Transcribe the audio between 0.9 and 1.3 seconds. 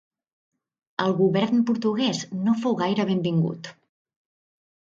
El